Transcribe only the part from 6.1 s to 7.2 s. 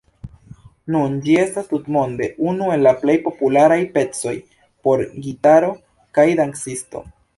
kaj dancisto.